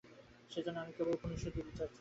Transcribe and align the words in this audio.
সেজন্য 0.51 0.77
আমি 0.79 0.91
কেবল 0.97 1.13
উপনিষদই 1.17 1.51
প্রচার 1.57 1.77
করি। 1.77 1.89